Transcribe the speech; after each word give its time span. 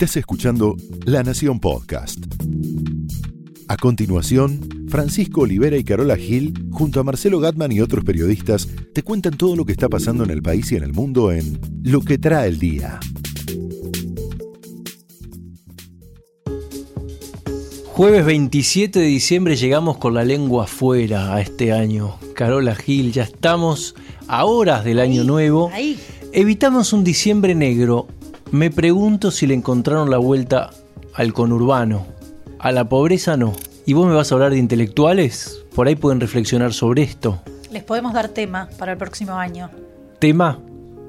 Estás 0.00 0.18
escuchando 0.18 0.76
La 1.06 1.24
Nación 1.24 1.58
Podcast. 1.58 2.24
A 3.66 3.76
continuación, 3.76 4.86
Francisco 4.88 5.40
Olivera 5.40 5.76
y 5.76 5.82
Carola 5.82 6.14
Gil, 6.14 6.54
junto 6.70 7.00
a 7.00 7.02
Marcelo 7.02 7.40
Gatman 7.40 7.72
y 7.72 7.80
otros 7.80 8.04
periodistas, 8.04 8.68
te 8.94 9.02
cuentan 9.02 9.36
todo 9.36 9.56
lo 9.56 9.64
que 9.64 9.72
está 9.72 9.88
pasando 9.88 10.22
en 10.22 10.30
el 10.30 10.40
país 10.40 10.70
y 10.70 10.76
en 10.76 10.84
el 10.84 10.92
mundo 10.92 11.32
en 11.32 11.58
Lo 11.82 12.00
que 12.02 12.16
trae 12.16 12.48
el 12.48 12.60
día. 12.60 13.00
Jueves 17.86 18.24
27 18.24 19.00
de 19.00 19.06
diciembre 19.06 19.56
llegamos 19.56 19.96
con 19.96 20.14
la 20.14 20.22
lengua 20.22 20.62
afuera 20.62 21.34
a 21.34 21.40
este 21.40 21.72
año. 21.72 22.20
Carola 22.36 22.76
Gil, 22.76 23.10
ya 23.10 23.24
estamos 23.24 23.96
a 24.28 24.44
horas 24.44 24.84
del 24.84 25.00
año 25.00 25.24
nuevo. 25.24 25.72
Ahí. 25.72 25.98
Evitamos 26.32 26.92
un 26.92 27.02
diciembre 27.02 27.56
negro. 27.56 28.06
Me 28.50 28.70
pregunto 28.70 29.30
si 29.30 29.46
le 29.46 29.52
encontraron 29.52 30.10
la 30.10 30.16
vuelta 30.16 30.70
al 31.12 31.34
conurbano. 31.34 32.06
A 32.58 32.72
la 32.72 32.88
pobreza 32.88 33.36
no. 33.36 33.52
¿Y 33.84 33.92
vos 33.92 34.06
me 34.06 34.14
vas 34.14 34.32
a 34.32 34.36
hablar 34.36 34.52
de 34.52 34.58
intelectuales? 34.58 35.64
Por 35.74 35.86
ahí 35.86 35.96
pueden 35.96 36.18
reflexionar 36.18 36.72
sobre 36.72 37.02
esto. 37.02 37.40
Les 37.70 37.84
podemos 37.84 38.14
dar 38.14 38.28
tema 38.28 38.70
para 38.78 38.92
el 38.92 38.98
próximo 38.98 39.34
año. 39.34 39.70
Tema. 40.18 40.58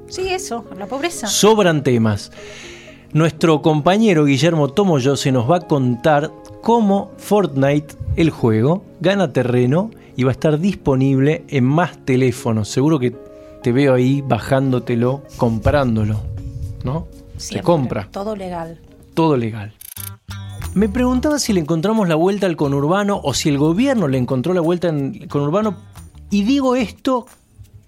Sí, 0.09 0.27
eso, 0.27 0.65
la 0.77 0.87
pobreza. 0.87 1.27
Sobran 1.27 1.81
temas. 1.81 2.31
Nuestro 3.13 3.61
compañero 3.61 4.25
Guillermo 4.25 4.67
Tomoyo 4.67 5.15
se 5.15 5.31
nos 5.31 5.49
va 5.49 5.57
a 5.57 5.61
contar 5.61 6.31
cómo 6.61 7.11
Fortnite, 7.17 7.95
el 8.17 8.31
juego, 8.31 8.83
gana 8.99 9.31
terreno 9.31 9.91
y 10.17 10.23
va 10.23 10.31
a 10.31 10.33
estar 10.33 10.59
disponible 10.59 11.45
en 11.47 11.63
más 11.63 11.97
teléfonos. 12.03 12.67
Seguro 12.67 12.99
que 12.99 13.15
te 13.63 13.71
veo 13.71 13.93
ahí 13.93 14.21
bajándotelo, 14.21 15.23
comprándolo, 15.37 16.19
¿no? 16.83 17.07
Se 17.39 17.61
compra, 17.61 18.07
Todo 18.11 18.35
legal. 18.35 18.79
todo 19.13 19.37
legal. 19.37 19.73
Me 20.75 20.87
preguntaba 20.87 21.39
si 21.39 21.51
le 21.53 21.61
encontramos 21.61 22.07
la 22.07 22.15
vuelta 22.15 22.45
al 22.45 22.55
conurbano 22.55 23.19
o 23.23 23.33
si 23.33 23.49
el 23.49 23.57
gobierno 23.57 24.07
le 24.07 24.17
encontró 24.19 24.53
la 24.53 24.61
vuelta 24.61 24.89
al 24.89 25.27
conurbano. 25.27 25.77
Y 26.29 26.43
digo 26.43 26.75
esto 26.75 27.25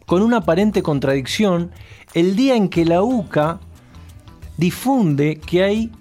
con 0.08 0.24
una 0.24 0.38
aparente 0.38 0.82
contradicción 0.82 1.72
el 2.16 2.36
día 2.36 2.56
en 2.56 2.70
que 2.70 2.86
la 2.86 3.04
UCA 3.04 3.60
difunde 4.58 5.40
que 5.40 5.64
hay 5.64 5.92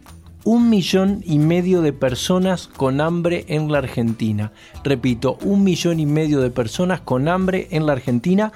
un 0.45 0.71
millón 0.71 1.23
y 1.27 1.39
medio 1.39 1.83
de 1.83 1.93
personas 1.93 2.67
con 2.67 3.01
hambre 3.03 3.45
en 3.49 3.71
la 3.71 3.79
Argentina. 3.79 4.53
Repito, 4.83 5.37
un 5.45 5.63
millón 5.63 6.01
y 6.01 6.07
medio 6.07 6.41
de 6.41 6.51
personas 6.51 7.03
con 7.03 7.29
hambre 7.29 7.69
en 7.73 7.85
la 7.85 7.93
Argentina, 7.93 8.53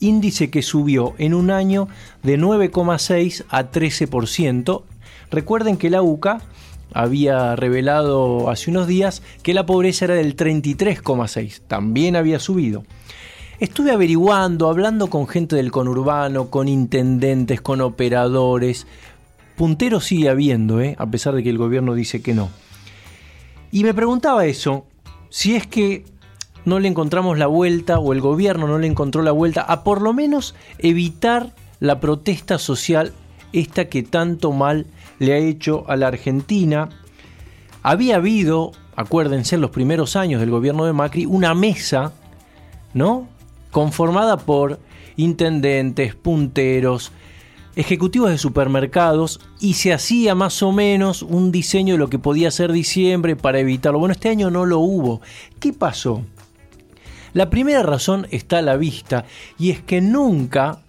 índice 0.00 0.50
que 0.50 0.62
subió 0.62 1.14
en 1.18 1.34
un 1.34 1.50
año 1.50 1.88
de 2.22 2.38
9,6 2.38 3.44
a 3.48 3.70
13%. 3.70 4.82
Recuerden 5.30 5.76
que 5.76 5.90
la 5.90 6.02
UCA 6.02 6.40
había 6.92 7.54
revelado 7.56 8.50
hace 8.50 8.70
unos 8.70 8.86
días 8.86 9.22
que 9.42 9.54
la 9.54 9.66
pobreza 9.66 10.06
era 10.06 10.14
del 10.14 10.36
33,6, 10.36 11.60
también 11.66 12.16
había 12.16 12.38
subido. 12.38 12.84
Estuve 13.60 13.90
averiguando, 13.90 14.68
hablando 14.68 15.08
con 15.08 15.26
gente 15.26 15.56
del 15.56 15.72
conurbano, 15.72 16.48
con 16.48 16.68
intendentes, 16.68 17.60
con 17.60 17.80
operadores. 17.80 18.86
Punteros 19.56 20.04
sigue 20.04 20.28
habiendo, 20.28 20.80
¿eh? 20.80 20.94
a 20.96 21.06
pesar 21.06 21.34
de 21.34 21.42
que 21.42 21.50
el 21.50 21.58
gobierno 21.58 21.94
dice 21.94 22.22
que 22.22 22.34
no. 22.34 22.50
Y 23.72 23.82
me 23.82 23.94
preguntaba 23.94 24.46
eso, 24.46 24.86
si 25.28 25.56
es 25.56 25.66
que 25.66 26.04
no 26.68 26.78
le 26.78 26.88
encontramos 26.88 27.38
la 27.38 27.46
vuelta 27.46 27.98
o 27.98 28.12
el 28.12 28.20
gobierno 28.20 28.68
no 28.68 28.78
le 28.78 28.86
encontró 28.86 29.22
la 29.22 29.32
vuelta 29.32 29.62
a 29.62 29.82
por 29.82 30.02
lo 30.02 30.12
menos 30.12 30.54
evitar 30.78 31.52
la 31.80 32.00
protesta 32.00 32.58
social 32.58 33.12
esta 33.52 33.88
que 33.88 34.02
tanto 34.02 34.52
mal 34.52 34.86
le 35.18 35.32
ha 35.32 35.38
hecho 35.38 35.84
a 35.88 35.96
la 35.96 36.08
Argentina. 36.08 36.90
Había 37.82 38.16
habido, 38.16 38.72
acuérdense, 38.94 39.54
en 39.54 39.62
los 39.62 39.70
primeros 39.70 40.16
años 40.16 40.40
del 40.40 40.50
gobierno 40.50 40.84
de 40.84 40.92
Macri, 40.92 41.26
una 41.26 41.54
mesa, 41.54 42.12
¿no? 42.94 43.26
Conformada 43.70 44.36
por 44.36 44.78
intendentes, 45.16 46.14
punteros, 46.14 47.12
ejecutivos 47.76 48.30
de 48.30 48.38
supermercados 48.38 49.40
y 49.60 49.74
se 49.74 49.92
hacía 49.92 50.34
más 50.34 50.62
o 50.62 50.72
menos 50.72 51.22
un 51.22 51.52
diseño 51.52 51.94
de 51.94 51.98
lo 51.98 52.10
que 52.10 52.18
podía 52.18 52.50
ser 52.50 52.72
diciembre 52.72 53.36
para 53.36 53.60
evitarlo. 53.60 53.98
Bueno, 53.98 54.12
este 54.12 54.28
año 54.28 54.50
no 54.50 54.66
lo 54.66 54.80
hubo. 54.80 55.20
¿Qué 55.60 55.72
pasó? 55.72 56.24
La 57.38 57.50
primera 57.50 57.84
razón 57.84 58.26
está 58.32 58.58
a 58.58 58.62
la 58.62 58.76
vista 58.76 59.24
y 59.60 59.70
es 59.70 59.80
que 59.80 60.00
nunca 60.00 60.80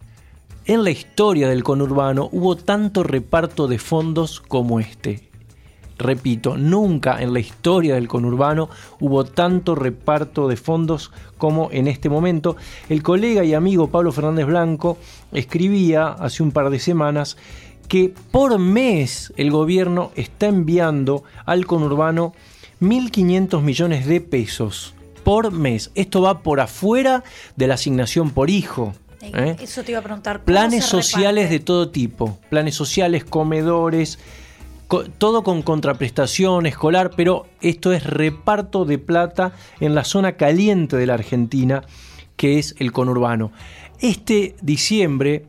en 0.66 0.84
la 0.84 0.90
historia 0.90 1.48
del 1.48 1.64
conurbano 1.64 2.28
hubo 2.32 2.56
tanto 2.56 3.04
reparto 3.04 3.68
de 3.68 3.78
fondos 3.78 4.42
como 4.42 4.80
este. 4.80 5.30
Repito, 6.00 6.58
nunca 6.58 7.22
en 7.22 7.34
la 7.34 7.40
historia 7.40 7.94
del 7.94 8.08
conurbano 8.08 8.68
hubo 9.00 9.26
tanto 9.26 9.76
reparto 9.76 10.48
de 10.48 10.56
fondos 10.56 11.12
como 11.38 11.70
en 11.72 11.88
este 11.88 12.10
momento. 12.10 12.56
El 12.90 13.04
colega 13.04 13.44
y 13.44 13.54
amigo 13.54 13.92
Pablo 13.92 14.12
Fernández 14.12 14.48
Blanco 14.48 14.98
escribía 15.31 16.08
hace 16.08 16.42
un 16.42 16.52
par 16.52 16.72
de 16.72 16.80
semanas 16.80 17.38
que 17.88 18.12
por 18.31 18.58
mes 18.58 19.31
el 19.38 19.52
gobierno 19.52 20.10
está 20.16 20.48
enviando 20.48 21.22
al 21.46 21.68
conurbano 21.68 22.34
1.500 22.81 23.62
millones 23.62 24.08
de 24.08 24.20
pesos 24.20 24.96
por 25.29 25.51
mes. 25.51 25.91
Esto 25.94 26.23
va 26.23 26.41
por 26.41 26.59
afuera 26.59 27.23
de 27.56 27.67
la 27.67 27.75
asignación 27.75 28.31
por 28.31 28.50
hijo. 28.50 28.94
¿eh? 29.22 29.56
Eso 29.62 29.84
te 29.84 29.91
iba 29.91 30.00
a 30.00 30.03
preguntar. 30.03 30.38
¿cómo 30.38 30.45
Planes 30.45 30.85
sociales 30.85 31.51
de 31.51 31.59
todo 31.59 31.90
tipo. 31.90 32.40
Planes 32.50 32.73
sociales, 32.73 33.25
comedores, 33.25 34.18
co- 34.88 35.03
todo 35.03 35.44
con 35.44 35.62
contraprestación 35.62 36.66
escolar, 36.66 37.12
pero 37.16 37.45
esto 37.62 37.94
es 37.94 38.06
reparto 38.06 38.85
de 38.85 38.97
plata 38.97 39.51
en 39.79 39.94
la 39.94 40.03
zona 40.03 40.31
caliente 40.31 40.97
de 40.97 41.06
la 41.06 41.13
Argentina, 41.13 41.84
que 42.35 42.57
es 42.57 42.73
el 42.79 42.91
conurbano. 42.91 43.51
Este 44.00 44.56
diciembre, 44.63 45.45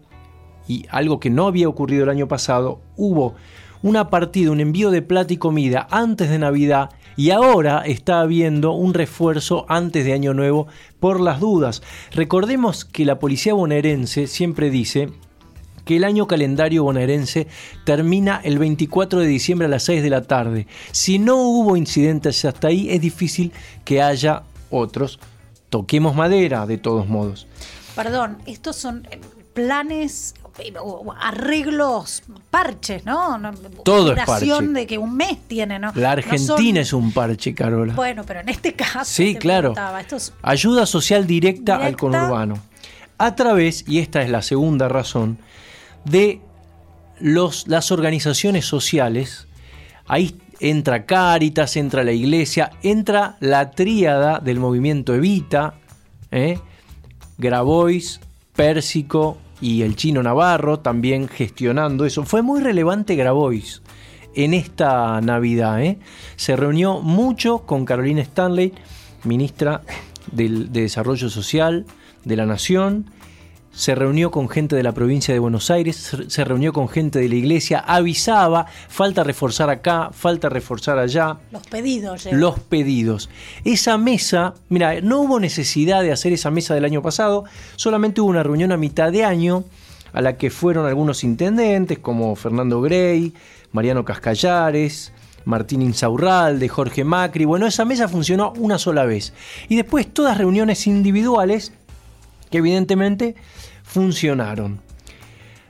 y 0.68 0.84
algo 0.90 1.20
que 1.20 1.30
no 1.30 1.46
había 1.46 1.70
ocurrido 1.70 2.04
el 2.04 2.10
año 2.10 2.28
pasado, 2.28 2.82
hubo 2.98 3.34
una 3.82 4.10
partida, 4.10 4.50
un 4.50 4.60
envío 4.60 4.90
de 4.90 5.00
plata 5.00 5.32
y 5.32 5.38
comida 5.38 5.88
antes 5.90 6.28
de 6.28 6.38
Navidad 6.38 6.90
y 7.16 7.30
ahora 7.30 7.82
está 7.84 8.20
habiendo 8.20 8.72
un 8.72 8.94
refuerzo 8.94 9.66
antes 9.68 10.04
de 10.04 10.12
Año 10.12 10.34
Nuevo 10.34 10.66
por 10.98 11.20
las 11.20 11.40
dudas. 11.40 11.82
Recordemos 12.12 12.84
que 12.84 13.04
la 13.04 13.18
policía 13.18 13.54
bonaerense 13.54 14.26
siempre 14.26 14.70
dice 14.70 15.10
que 15.84 15.96
el 15.96 16.04
año 16.04 16.26
calendario 16.26 16.84
bonaerense 16.84 17.46
termina 17.84 18.40
el 18.44 18.58
24 18.58 19.20
de 19.20 19.26
diciembre 19.26 19.66
a 19.66 19.70
las 19.70 19.82
6 19.84 20.02
de 20.02 20.10
la 20.10 20.22
tarde. 20.22 20.66
Si 20.92 21.18
no 21.18 21.36
hubo 21.36 21.76
incidentes 21.76 22.44
hasta 22.44 22.68
ahí, 22.68 22.90
es 22.90 23.00
difícil 23.00 23.52
que 23.84 24.02
haya 24.02 24.44
otros. 24.70 25.18
Toquemos 25.68 26.14
madera, 26.14 26.66
de 26.66 26.78
todos 26.78 27.08
modos. 27.08 27.46
Perdón, 27.94 28.38
estos 28.46 28.76
son 28.76 29.06
planes, 29.52 30.34
arreglos, 31.20 32.22
parches, 32.50 33.04
¿no? 33.04 33.40
Todo 33.84 34.12
es 34.12 34.24
parche. 34.24 34.46
de 34.62 34.86
que 34.86 34.98
un 34.98 35.16
mes 35.16 35.38
tiene, 35.46 35.78
¿no? 35.78 35.92
La 35.94 36.16
No 36.16 36.22
son- 36.22 36.32
Argentina 36.32 36.80
es 36.80 36.92
un 36.92 37.12
parche, 37.12 37.54
Carola. 37.54 37.94
Bueno, 37.94 38.24
pero 38.26 38.40
en 38.40 38.48
este 38.48 38.74
caso. 38.74 39.04
Sí, 39.04 39.34
claro. 39.34 39.74
Ayuda 40.42 40.86
social 40.86 41.26
directa, 41.26 41.76
al 41.76 41.96
conurbano. 41.96 42.58
A 43.18 43.34
través, 43.34 43.84
y 43.86 43.98
esta 43.98 44.22
es 44.22 44.30
la 44.30 44.42
segunda 44.42 44.88
razón, 44.88 45.38
de 46.04 46.40
los, 47.18 47.68
las 47.68 47.92
organizaciones 47.92 48.64
sociales. 48.64 49.46
Ahí 50.06 50.40
entra 50.58 51.04
Cáritas, 51.04 51.76
entra 51.76 52.02
la 52.02 52.12
iglesia, 52.12 52.70
entra 52.82 53.36
la 53.40 53.70
tríada 53.72 54.38
del 54.40 54.58
movimiento 54.58 55.14
Evita, 55.14 55.74
¿eh? 56.30 56.58
Grabois, 57.38 58.20
Pérsico 58.54 59.38
y 59.60 59.82
el 59.82 59.96
chino 59.96 60.22
Navarro 60.22 60.78
también 60.80 61.28
gestionando 61.28 62.04
eso. 62.04 62.24
Fue 62.24 62.42
muy 62.42 62.60
relevante 62.60 63.14
Grabois 63.16 63.82
en 64.34 64.54
esta 64.54 65.20
Navidad. 65.20 65.82
¿eh? 65.82 65.98
Se 66.36 66.56
reunió 66.56 67.00
mucho 67.00 67.60
con 67.66 67.84
Carolina 67.84 68.22
Stanley, 68.22 68.72
ministra 69.24 69.82
del- 70.32 70.72
de 70.72 70.82
Desarrollo 70.82 71.28
Social 71.28 71.84
de 72.24 72.36
la 72.36 72.46
Nación. 72.46 73.10
Se 73.72 73.94
reunió 73.94 74.30
con 74.30 74.48
gente 74.48 74.74
de 74.74 74.82
la 74.82 74.92
provincia 74.92 75.32
de 75.32 75.40
Buenos 75.40 75.70
Aires, 75.70 76.16
se 76.26 76.44
reunió 76.44 76.72
con 76.72 76.88
gente 76.88 77.18
de 77.20 77.28
la 77.28 77.36
iglesia, 77.36 77.78
avisaba, 77.78 78.66
falta 78.88 79.22
reforzar 79.22 79.70
acá, 79.70 80.10
falta 80.12 80.48
reforzar 80.48 80.98
allá 80.98 81.38
los 81.52 81.66
pedidos. 81.66 82.24
llegan. 82.24 82.40
los 82.40 82.58
pedidos. 82.58 83.30
Esa 83.64 83.96
mesa, 83.96 84.54
mira, 84.68 85.00
no 85.00 85.20
hubo 85.20 85.38
necesidad 85.38 86.02
de 86.02 86.12
hacer 86.12 86.32
esa 86.32 86.50
mesa 86.50 86.74
del 86.74 86.84
año 86.84 87.00
pasado, 87.00 87.44
solamente 87.76 88.20
hubo 88.20 88.28
una 88.28 88.42
reunión 88.42 88.72
a 88.72 88.76
mitad 88.76 89.12
de 89.12 89.24
año 89.24 89.64
a 90.12 90.20
la 90.20 90.36
que 90.36 90.50
fueron 90.50 90.86
algunos 90.86 91.22
intendentes 91.24 91.98
como 92.00 92.34
Fernando 92.34 92.80
Grey, 92.80 93.32
Mariano 93.72 94.04
Cascallares, 94.04 95.12
Martín 95.44 95.82
Insaurralde, 95.82 96.68
Jorge 96.68 97.04
Macri. 97.04 97.44
Bueno, 97.44 97.66
esa 97.66 97.84
mesa 97.84 98.08
funcionó 98.08 98.52
una 98.56 98.78
sola 98.78 99.04
vez. 99.04 99.32
Y 99.68 99.76
después 99.76 100.12
todas 100.12 100.38
reuniones 100.38 100.86
individuales 100.86 101.72
que 102.50 102.58
evidentemente 102.58 103.34
funcionaron. 103.82 104.80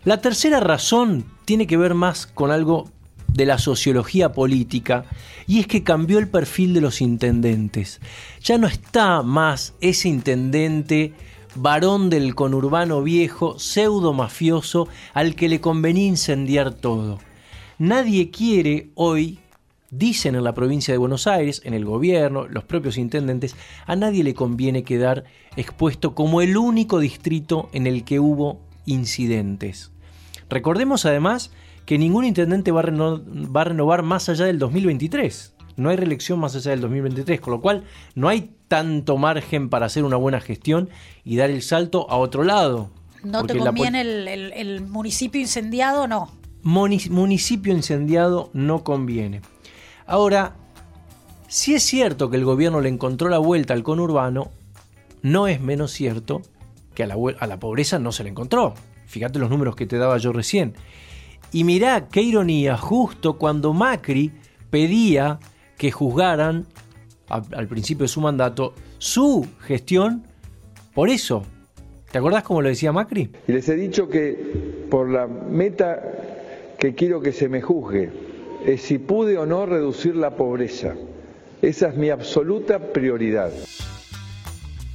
La 0.05 0.21
tercera 0.21 0.61
razón 0.61 1.27
tiene 1.44 1.67
que 1.67 1.77
ver 1.77 1.94
más 1.94 2.27
con 2.27 2.50
algo 2.50 2.91
de 3.29 3.47
la 3.47 3.59
sociología 3.59 4.32
política 4.32 5.05
y 5.47 5.61
es 5.61 5.67
que 5.67 5.82
cambió 5.82 6.19
el 6.19 6.29
perfil 6.29 6.75
de 6.75 6.81
los 6.81 7.00
intendentes. 7.00 8.00
Ya 8.43 8.59
no 8.59 8.67
está 8.67 9.23
más 9.23 9.75
ese 9.81 10.09
intendente 10.09 11.12
varón 11.55 12.11
del 12.11 12.35
conurbano 12.35 13.03
viejo, 13.03 13.59
pseudo 13.59 14.12
mafioso, 14.12 14.88
al 15.15 15.35
que 15.35 15.49
le 15.49 15.61
convenía 15.61 16.06
incendiar 16.06 16.73
todo. 16.73 17.19
Nadie 17.79 18.31
quiere 18.31 18.91
hoy, 18.94 19.41
dicen 19.90 20.34
en 20.34 20.44
la 20.44 20.54
provincia 20.54 20.92
de 20.92 20.98
Buenos 20.98 21.26
Aires, 21.26 21.62
en 21.64 21.75
el 21.75 21.84
gobierno, 21.84 22.46
los 22.46 22.64
propios 22.64 22.96
intendentes, 22.96 23.56
a 23.87 23.96
nadie 23.96 24.25
le 24.25 24.34
conviene 24.34 24.84
quedar 24.84 25.25
expuesto 25.56 26.14
como 26.14 26.40
el 26.40 26.56
único 26.56 27.00
distrito 27.00 27.69
en 27.72 27.87
el 27.87 28.04
que 28.04 28.20
hubo 28.20 28.60
incidentes. 28.87 29.90
Recordemos 30.48 31.06
además 31.06 31.50
que 31.87 31.98
ningún 31.98 32.25
intendente 32.25 32.70
va 32.70 32.81
a, 32.81 33.64
renovar 33.64 34.02
más 34.02 34.28
allá 34.28 34.44
del 34.44 34.58
2023. 34.58 35.54
No 35.76 35.88
hay 35.88 35.96
reelección 35.96 36.38
más 36.38 36.54
allá 36.54 36.72
del 36.72 36.81
2023, 36.82 37.40
con 37.40 37.52
lo 37.52 37.60
cual 37.60 37.84
no 38.14 38.28
hay 38.28 38.52
tanto 38.69 39.16
margen 39.16 39.70
para 39.70 39.87
hacer 39.87 40.04
una 40.04 40.16
buena 40.16 40.40
gestión 40.40 40.88
y 41.25 41.37
dar 41.37 41.50
el 41.50 41.62
salto 41.62 42.08
a 42.10 42.16
otro 42.16 42.44
lado. 42.44 42.90
¿No 43.25 43.44
te 43.44 43.58
conviene 43.58 44.00
el, 44.02 44.82
municipio 44.82 45.40
incendiado 45.40 46.06
no? 46.06 46.31
municipio 46.62 47.72
incendiado 47.72 48.50
no 48.52 48.84
conviene. 48.84 49.40
Ahora, 50.11 50.57
si 51.47 51.73
es 51.73 51.85
cierto 51.85 52.31
que 52.31 52.37
el 52.37 52.45
gobierno 52.45 52.81
le 52.81 52.89
encontró 52.89 53.29
la 53.29 53.39
vuelta 53.39 53.75
al 53.75 53.85
conurbano, 53.85 54.51
no 55.23 55.47
es 55.47 55.61
menos 55.61 55.93
cierto 55.93 56.43
que 56.95 57.05
a 57.05 57.07
la, 57.07 57.15
a 57.39 57.47
la 57.47 57.61
pobreza 57.61 58.01
no 58.01 58.11
se 58.11 58.25
le 58.25 58.31
encontró. 58.31 58.75
Fíjate 59.07 59.39
los 59.39 59.51
números 59.51 59.77
que 59.77 59.87
te 59.87 59.99
daba 59.99 60.19
yo 60.19 60.33
recién. 60.33 60.75
Y 61.53 61.62
mirá 61.62 62.09
qué 62.09 62.23
ironía, 62.23 62.77
justo 62.77 63.39
cuando 63.39 63.73
Macri 63.73 64.33
pedía 64.69 65.39
que 65.79 65.93
juzgaran 65.93 66.67
al 67.29 67.69
principio 67.69 68.03
de 68.03 68.09
su 68.09 68.21
mandato 68.21 68.75
su 68.99 69.47
gestión 69.61 70.27
por 70.93 71.09
eso. 71.09 71.45
¿Te 72.11 72.19
acordás 72.19 72.43
cómo 72.43 72.62
lo 72.62 72.69
decía 72.69 72.91
Macri? 72.91 73.31
Y 73.47 73.53
les 73.53 73.69
he 73.69 73.77
dicho 73.77 74.09
que 74.09 74.87
por 74.91 75.09
la 75.09 75.29
meta 75.29 76.03
que 76.81 76.97
quiero 76.97 77.21
que 77.21 77.31
se 77.31 77.49
me 77.49 77.62
juzgue 77.62 78.30
es 78.67 78.83
si 78.83 78.99
pude 78.99 79.39
o 79.39 79.47
no 79.47 79.67
reducir 79.67 80.17
la 80.17 80.37
pobreza. 80.37 80.95
Esa 81.62 81.89
es 81.89 81.97
mi 81.97 82.11
absoluta 82.11 82.79
prioridad. 82.93 83.51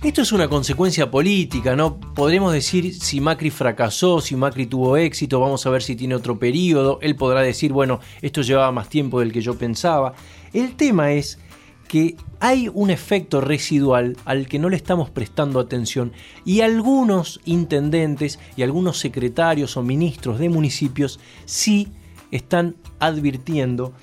Esto 0.03 0.21
es 0.21 0.31
una 0.31 0.47
consecuencia 0.47 1.09
política, 1.09 1.75
¿no? 1.75 1.99
Podremos 1.99 2.53
decir 2.53 2.93
si 2.93 3.19
Macri 3.19 3.49
fracasó, 3.49 4.21
si 4.21 4.35
Macri 4.35 4.67
tuvo 4.67 4.97
éxito, 4.97 5.39
vamos 5.39 5.65
a 5.65 5.71
ver 5.71 5.81
si 5.81 5.95
tiene 5.95 6.13
otro 6.13 6.37
periodo. 6.37 6.99
Él 7.01 7.15
podrá 7.15 7.41
decir, 7.41 7.73
bueno, 7.73 7.99
esto 8.21 8.41
llevaba 8.41 8.71
más 8.71 8.87
tiempo 8.87 9.19
del 9.19 9.31
que 9.31 9.41
yo 9.41 9.57
pensaba. 9.57 10.13
El 10.53 10.75
tema 10.75 11.13
es 11.13 11.39
que 11.87 12.15
hay 12.39 12.69
un 12.71 12.89
efecto 12.91 13.41
residual 13.41 14.17
al 14.25 14.47
que 14.47 14.59
no 14.59 14.69
le 14.69 14.75
estamos 14.75 15.09
prestando 15.09 15.59
atención 15.59 16.13
y 16.43 16.61
algunos 16.61 17.41
intendentes 17.45 18.39
y 18.55 18.63
algunos 18.63 18.99
secretarios 18.99 19.77
o 19.77 19.83
ministros 19.83 20.39
de 20.39 20.49
municipios 20.49 21.19
sí 21.45 21.91
están 22.31 22.75
advirtiendo 22.99 23.93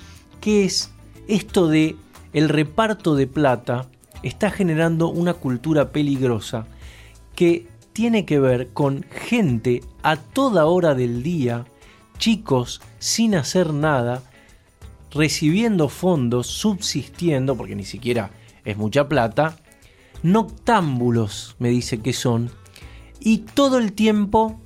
que 0.41 0.65
es 0.65 0.93
esto 1.29 1.69
de 1.69 1.97
el 2.33 2.49
reparto 2.49 3.15
de 3.15 3.27
plata 3.27 3.89
está 4.23 4.51
generando 4.51 5.09
una 5.09 5.35
cultura 5.35 5.93
peligrosa 5.93 6.67
que 7.35 7.67
tiene 7.93 8.25
que 8.25 8.39
ver 8.39 8.71
con 8.73 9.05
gente 9.11 9.83
a 10.03 10.17
toda 10.17 10.67
hora 10.67 10.95
del 10.95 11.23
día, 11.23 11.67
chicos 12.19 12.81
sin 12.99 13.35
hacer 13.35 13.73
nada, 13.73 14.23
recibiendo 15.11 15.89
fondos, 15.89 16.47
subsistiendo, 16.47 17.57
porque 17.57 17.77
ni 17.77 17.85
siquiera 17.85 18.31
es 18.65 18.77
mucha 18.77 19.09
plata, 19.09 19.57
noctámbulos, 20.23 21.57
me 21.59 21.69
dice 21.69 22.01
que 22.01 22.13
son, 22.13 22.51
y 23.21 23.39
todo 23.39 23.79
el 23.79 23.93
tiempo 23.93 24.59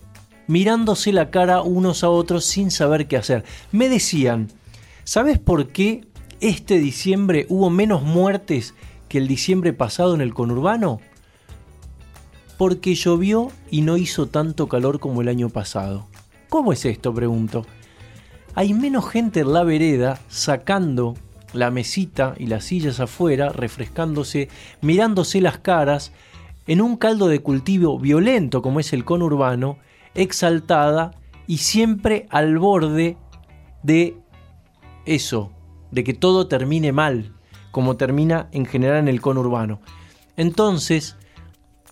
mirándose 0.46 1.12
la 1.12 1.30
cara 1.30 1.62
unos 1.62 2.04
a 2.04 2.10
otros 2.10 2.44
sin 2.44 2.70
saber 2.70 3.06
qué 3.08 3.16
hacer. 3.16 3.44
Me 3.72 3.88
decían, 3.88 4.48
¿sabes 5.04 5.38
por 5.38 5.68
qué 5.68 6.04
este 6.40 6.78
diciembre 6.78 7.46
hubo 7.48 7.70
menos 7.70 8.02
muertes 8.02 8.74
que 9.08 9.18
el 9.18 9.28
diciembre 9.28 9.72
pasado 9.72 10.14
en 10.14 10.20
el 10.20 10.34
conurbano? 10.34 11.00
Porque 12.58 12.94
llovió 12.94 13.50
y 13.70 13.82
no 13.82 13.96
hizo 13.96 14.26
tanto 14.26 14.68
calor 14.68 14.98
como 14.98 15.20
el 15.20 15.28
año 15.28 15.50
pasado. 15.50 16.06
¿Cómo 16.48 16.72
es 16.72 16.84
esto? 16.84 17.12
pregunto. 17.12 17.66
Hay 18.54 18.72
menos 18.72 19.08
gente 19.10 19.40
en 19.40 19.52
la 19.52 19.64
vereda 19.64 20.18
sacando 20.28 21.14
la 21.52 21.70
mesita 21.70 22.34
y 22.38 22.46
las 22.46 22.64
sillas 22.64 23.00
afuera, 23.00 23.50
refrescándose, 23.50 24.48
mirándose 24.80 25.40
las 25.40 25.58
caras, 25.58 26.12
en 26.66 26.80
un 26.80 26.96
caldo 26.96 27.28
de 27.28 27.40
cultivo 27.40 27.98
violento 27.98 28.62
como 28.62 28.80
es 28.80 28.92
el 28.92 29.04
conurbano, 29.04 29.78
exaltada 30.16 31.12
y 31.46 31.58
siempre 31.58 32.26
al 32.30 32.58
borde 32.58 33.16
de 33.82 34.16
eso, 35.04 35.52
de 35.92 36.02
que 36.02 36.14
todo 36.14 36.48
termine 36.48 36.92
mal, 36.92 37.32
como 37.70 37.96
termina 37.96 38.48
en 38.52 38.66
general 38.66 38.98
en 38.98 39.08
el 39.08 39.20
conurbano. 39.20 39.80
Entonces, 40.36 41.16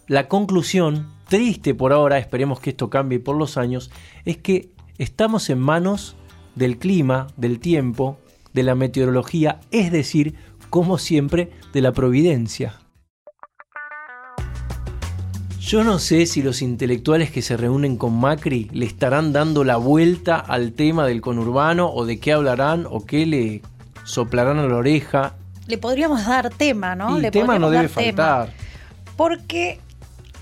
la 0.07 0.29
conclusión, 0.29 1.13
triste 1.29 1.75
por 1.75 1.93
ahora, 1.93 2.19
esperemos 2.19 2.61
que 2.61 2.71
esto 2.71 2.91
cambie 2.91 3.21
por 3.21 3.37
los 3.37 3.57
años, 3.57 3.91
es 4.25 4.39
que 4.39 4.73
estamos 4.99 5.49
en 5.51 5.61
manos 5.61 6.17
del 6.55 6.79
clima, 6.79 7.29
del 7.37 7.61
tiempo, 7.61 8.19
de 8.53 8.63
la 8.63 8.75
meteorología, 8.75 9.61
es 9.71 9.91
decir, 9.91 10.35
como 10.71 10.99
siempre, 10.99 11.51
de 11.73 11.81
la 11.81 11.93
providencia. 11.93 12.81
Yo 15.67 15.83
no 15.83 15.99
sé 15.99 16.27
si 16.27 16.43
los 16.43 16.63
intelectuales 16.63 17.31
que 17.31 17.43
se 17.43 17.57
reúnen 17.57 17.97
con 17.97 18.19
Macri 18.19 18.69
le 18.73 18.87
estarán 18.87 19.33
dando 19.33 19.65
la 19.65 19.77
vuelta 19.77 20.37
al 20.37 20.73
tema 20.73 21.07
del 21.07 21.21
conurbano 21.21 21.91
o 21.91 22.05
de 22.05 22.21
qué 22.21 22.33
hablarán 22.33 22.87
o 22.89 23.05
qué 23.05 23.25
le 23.27 23.63
soplarán 24.05 24.59
a 24.59 24.67
la 24.67 24.77
oreja 24.77 25.35
le 25.67 25.79
podríamos 25.79 26.25
dar 26.27 26.51
tema, 26.51 26.95
¿no? 26.95 27.17
El 27.17 27.31
tema 27.31 27.59
no 27.59 27.71
debe 27.71 27.89
faltar. 27.89 28.53
porque 29.17 29.81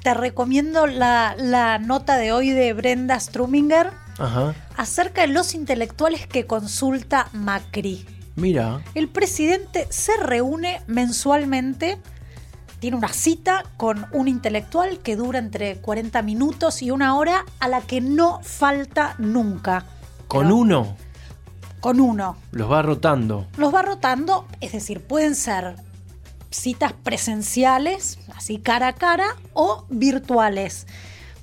te 0.03 0.15
recomiendo 0.15 0.87
la, 0.87 1.79
nota 1.81 2.17
de 2.17 2.33
hoy 2.33 2.51
de 2.51 2.73
Brenda 2.73 3.19
Struminger 3.21 3.91
acerca 4.77 5.23
de 5.23 5.29
los 5.29 5.55
intelectuales 5.55 6.27
que 6.27 6.47
consulta 6.47 7.29
Macri. 7.33 8.05
Mira. 8.35 8.81
El 8.95 9.09
presidente 9.09 9.87
se 9.91 10.17
reúne 10.17 10.81
mensualmente, 10.87 11.99
tiene 12.83 12.97
una 12.97 13.13
cita 13.13 13.63
con 13.77 14.07
un 14.11 14.27
intelectual 14.27 14.99
que 14.99 15.15
dura 15.15 15.39
entre 15.39 15.77
40 15.77 16.21
minutos 16.23 16.83
y 16.83 16.91
una 16.91 17.15
hora 17.15 17.45
a 17.61 17.69
la 17.69 17.81
que 17.81 18.01
no 18.01 18.41
falta 18.43 19.15
nunca. 19.19 19.85
¿Con 20.27 20.51
uno? 20.51 20.97
con 21.79 22.01
uno. 22.01 22.37
Los 22.51 22.69
va 22.69 22.83
rotando. 22.83 23.47
Los 23.57 23.73
va 23.73 23.83
rotando, 23.83 24.49
es 24.61 24.73
decir, 24.73 25.01
pueden 25.01 25.37
ser 25.37 25.77
citas 26.51 26.93
presenciales, 26.93 28.19
así 28.35 28.59
cara 28.59 28.89
a 28.89 28.93
cara, 28.95 29.37
o 29.53 29.85
virtuales. 29.89 30.89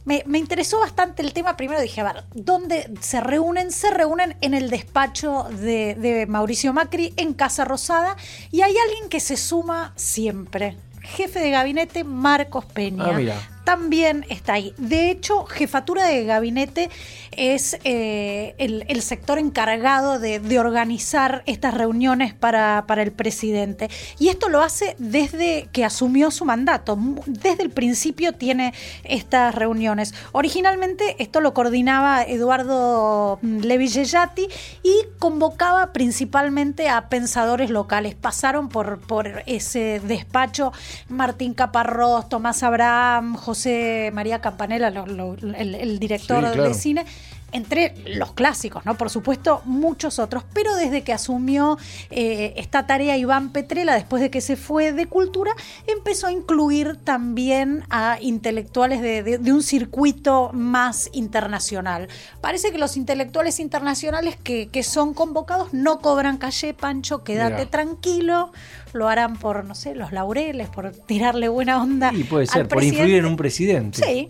Me, 0.03 0.23
interesó 0.37 0.81
bastante 0.81 1.21
el 1.21 1.31
tema. 1.31 1.55
Primero 1.55 1.79
dije, 1.79 2.01
a 2.01 2.11
ver, 2.11 2.23
¿dónde 2.33 2.91
se 2.99 3.21
reúnen? 3.21 3.71
Se 3.71 3.91
reúnen 3.91 4.35
en 4.41 4.53
el 4.53 4.69
despacho 4.69 5.43
de, 5.51 5.95
de 5.95 6.25
Mauricio 6.25 6.73
Macri 6.73 7.13
en 7.15 7.33
Casa 7.33 7.63
Rosada 7.63 8.17
y 8.51 8.61
hay 8.61 8.75
alguien 8.77 9.07
que 9.07 9.21
se 9.21 9.37
suma 9.37 9.93
siempre. 9.95 10.77
Jefe 11.15 11.39
de 11.39 11.51
gabinete 11.51 12.03
Marcos 12.03 12.65
Peña. 12.65 13.05
Ah, 13.05 13.58
también 13.63 14.25
está 14.29 14.53
ahí. 14.53 14.73
De 14.77 15.11
hecho, 15.11 15.45
jefatura 15.45 16.05
de 16.05 16.25
gabinete 16.25 16.89
es 17.31 17.77
eh, 17.83 18.55
el, 18.57 19.01
sector 19.01 19.39
encargado 19.39 20.19
de, 20.19 20.59
organizar 20.59 21.43
estas 21.45 21.73
reuniones 21.73 22.33
para, 22.33 22.83
el 22.97 23.11
presidente. 23.11 23.89
Y 24.17 24.29
esto 24.29 24.49
lo 24.49 24.61
hace 24.61 24.95
desde 24.99 25.69
que 25.71 25.85
asumió 25.85 26.31
su 26.31 26.45
mandato. 26.45 26.97
Desde 27.25 27.63
el 27.63 27.69
principio 27.69 28.33
tiene 28.33 28.73
estas 29.03 29.55
reuniones. 29.55 30.13
Originalmente 30.31 31.15
esto 31.19 31.39
lo 31.39 31.53
coordinaba 31.53 32.23
Eduardo 32.23 33.39
Levillellati 33.41 34.47
y 34.83 35.05
convocaba 35.19 35.93
principalmente 35.93 36.89
a 36.89 37.07
pensadores 37.07 37.69
locales. 37.69 38.15
Pasaron 38.15 38.69
por, 38.69 38.99
por 38.99 39.43
ese 39.45 40.01
despacho 40.03 40.73
Martín 41.07 41.53
Caparrós, 41.53 42.27
Tomás 42.27 42.63
Abraham, 42.63 43.37
José 43.49 44.11
María 44.13 44.41
Campanella, 44.41 44.89
el, 44.89 45.97
director 45.99 46.55
de 46.55 46.73
cine, 46.75 47.03
entre 47.51 47.95
los 48.05 48.33
clásicos, 48.33 48.85
¿no? 48.85 48.95
Por 48.95 49.09
supuesto, 49.09 49.61
muchos 49.65 50.19
otros. 50.19 50.43
Pero 50.53 50.75
desde 50.75 51.03
que 51.03 51.13
asumió 51.13 51.77
eh, 52.09 52.53
esta 52.57 52.85
tarea 52.85 53.17
Iván 53.17 53.51
Petrela, 53.51 53.93
después 53.93 54.21
de 54.21 54.29
que 54.29 54.41
se 54.41 54.55
fue 54.55 54.93
de 54.93 55.05
cultura, 55.05 55.51
empezó 55.87 56.27
a 56.27 56.31
incluir 56.31 56.97
también 56.97 57.83
a 57.89 58.17
intelectuales 58.21 59.01
de, 59.01 59.39
un 59.51 59.63
circuito 59.63 60.51
más 60.53 61.09
internacional. 61.13 62.07
Parece 62.41 62.71
que 62.71 62.77
los 62.77 62.97
intelectuales 62.97 63.59
internacionales 63.59 64.37
que, 64.37 64.69
son 64.83 65.13
convocados 65.13 65.73
no 65.73 65.99
cobran 65.99 66.37
calle, 66.37 66.73
Pancho, 66.73 67.23
quédate 67.23 67.65
tranquilo. 67.65 68.51
Lo 68.93 69.07
harán 69.07 69.37
por, 69.37 69.65
no 69.65 69.75
sé, 69.75 69.93
los 69.93 70.11
laureles, 70.11 70.69
por 70.69 70.91
tirarle 70.91 71.47
buena 71.47 71.81
onda. 71.81 72.11
Y 72.13 72.23
puede 72.23 72.47
ser, 72.47 72.67
por 72.67 72.83
influir 72.83 73.15
en 73.15 73.25
un 73.25 73.35
presidente. 73.35 74.03
Sí, 74.03 74.29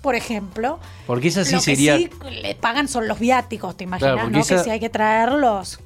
por 0.00 0.14
ejemplo. 0.14 0.78
Porque 1.06 1.28
esa 1.28 1.44
sí 1.44 1.60
sería. 1.60 1.96
Que 1.96 2.04
sí 2.04 2.40
le 2.42 2.54
pagan 2.54 2.88
son 2.88 3.08
los 3.08 3.18
viáticos, 3.18 3.76
¿te 3.76 3.84
imaginas? 3.84 4.30
¿no? 4.30 4.44
Que 4.44 4.58
si 4.58 4.70
hay 4.70 4.80
que 4.80 4.90
traerlos. 4.90 5.80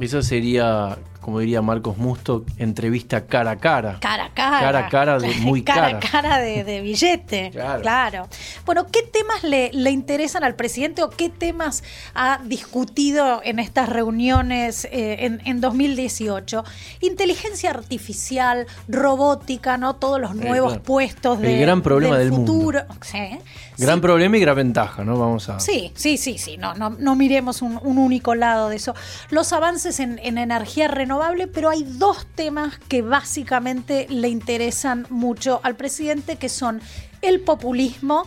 Eso 0.00 0.22
sería 0.22 0.98
como 1.20 1.40
diría 1.40 1.62
Marcos 1.62 1.98
Musto, 1.98 2.44
entrevista 2.56 3.26
cara 3.26 3.52
a 3.52 3.56
cara. 3.56 3.98
Cara 4.00 4.26
a 4.26 4.34
cara. 4.34 4.60
Cara 4.60 4.78
a 4.78 4.88
cara, 4.88 5.18
de, 5.18 5.34
muy 5.40 5.62
cara. 5.62 5.98
Cara 5.98 5.98
a 5.98 6.00
cara 6.00 6.38
de, 6.38 6.80
billete. 6.80 7.50
claro. 7.82 8.28
Bueno, 8.64 8.86
¿qué 8.86 9.02
temas 9.02 9.42
le, 9.42 9.90
interesan 9.90 10.44
al 10.44 10.54
presidente 10.54 11.02
o 11.02 11.10
qué 11.10 11.28
temas 11.28 11.82
ha 12.14 12.40
discutido 12.44 13.40
en 13.44 13.58
estas 13.58 13.88
reuniones 13.88 14.86
eh, 14.90 15.38
en, 15.44 15.60
2018? 15.60 16.64
Inteligencia 17.00 17.70
artificial, 17.70 18.66
robótica, 18.88 19.76
¿no? 19.76 19.96
Todos 19.96 20.20
los 20.20 20.34
nuevos 20.34 20.78
puestos 20.78 21.40
de, 21.40 21.54
El 21.54 21.60
gran 21.60 21.82
problema 21.82 22.18
del, 22.18 22.30
futuro. 22.30 22.80
Mundo. 22.88 23.42
Gran 23.78 24.00
problema 24.00 24.36
y 24.36 24.40
gran 24.40 24.56
ventaja, 24.56 25.04
¿no? 25.04 25.16
Vamos 25.16 25.48
a. 25.48 25.60
Sí, 25.60 25.92
sí, 25.94 26.16
sí, 26.16 26.36
sí. 26.36 26.56
No, 26.56 26.74
no, 26.74 26.90
no 26.90 27.14
miremos 27.14 27.62
un, 27.62 27.78
único 27.82 28.34
lado 28.34 28.68
de 28.68 28.76
eso. 28.76 28.94
Los 29.30 29.52
avances 29.52 30.00
en, 30.00 30.18
energía 30.18 30.88
renovable, 30.88 31.07
pero 31.52 31.70
hay 31.70 31.84
dos 31.84 32.26
temas 32.34 32.78
que 32.88 33.02
básicamente 33.02 34.06
le 34.08 34.28
interesan 34.28 35.06
mucho 35.10 35.60
al 35.62 35.76
presidente, 35.76 36.36
que 36.36 36.48
son 36.48 36.80
el 37.22 37.40
populismo 37.40 38.24